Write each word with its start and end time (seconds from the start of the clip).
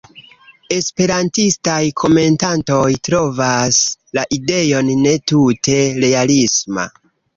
Esperantistaj 0.75 1.75
komentantoj 2.03 2.87
trovas 3.09 3.79
la 4.19 4.25
ideon 4.39 4.91
ne 5.05 5.15
tute 5.33 5.79
realisma. 6.07 6.89